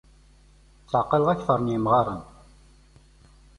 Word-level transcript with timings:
Ttɛeqqleɣ 0.83 1.27
akter 1.33 1.59
n 1.61 1.71
yimɣaren. 1.73 2.21